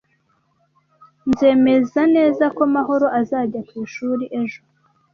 [1.29, 4.59] Nzemeza neza ko Mahoro azajya ku ishuri ejo.